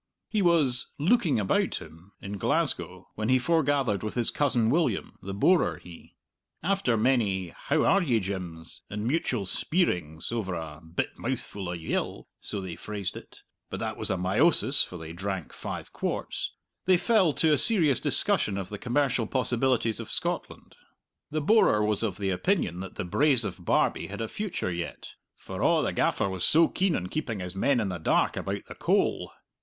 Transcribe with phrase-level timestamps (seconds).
[0.29, 5.31] He was "looking about him" in Glasgow when he forgathered with his cousin William the
[5.35, 6.15] borer he!
[6.63, 12.27] After many "How are ye, Jims's" and mutual speirings over a "bit mouthful of yill"
[12.39, 16.53] so they phrased it; but that was a meiosis, for they drank five quarts
[16.85, 20.75] they fell to a serious discussion of the commercial possibilities of Scotland.
[21.29, 25.11] The borer was of the opinion that the Braes of Barbie had a future yet,
[25.35, 28.65] "for a' the gaffer was so keen on keeping his men in the dark about
[28.65, 29.33] the coal."